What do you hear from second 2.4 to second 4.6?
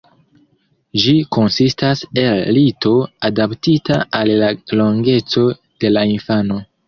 lito adaptita al la